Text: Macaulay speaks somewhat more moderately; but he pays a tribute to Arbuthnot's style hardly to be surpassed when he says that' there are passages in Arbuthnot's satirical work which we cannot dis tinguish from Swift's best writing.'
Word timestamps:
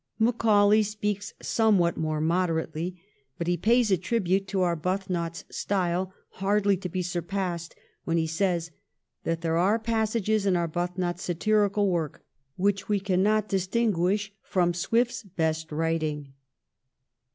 Macaulay 0.17 0.81
speaks 0.81 1.35
somewhat 1.43 1.95
more 1.95 2.19
moderately; 2.19 2.99
but 3.37 3.45
he 3.45 3.55
pays 3.55 3.91
a 3.91 3.97
tribute 3.97 4.47
to 4.47 4.61
Arbuthnot's 4.63 5.43
style 5.51 6.11
hardly 6.41 6.75
to 6.77 6.89
be 6.89 7.03
surpassed 7.03 7.75
when 8.03 8.17
he 8.17 8.25
says 8.25 8.71
that' 9.25 9.41
there 9.41 9.57
are 9.59 9.77
passages 9.77 10.47
in 10.47 10.55
Arbuthnot's 10.55 11.21
satirical 11.21 11.87
work 11.87 12.25
which 12.55 12.89
we 12.89 12.99
cannot 12.99 13.47
dis 13.47 13.67
tinguish 13.67 14.31
from 14.41 14.73
Swift's 14.73 15.21
best 15.21 15.71
writing.' 15.71 16.33